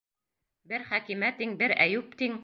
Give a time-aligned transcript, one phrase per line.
[0.71, 2.39] —Бер Хәкимә тиң, бер Әйүп тиң.